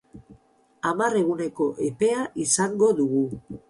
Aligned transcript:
Hamar 0.87 1.19
eguneko 1.21 1.69
epea 1.91 2.27
izango 2.49 2.95
dugu. 3.03 3.27